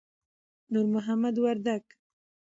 نور 0.71 0.85
محمد 0.95 1.35
وردک 1.43 1.83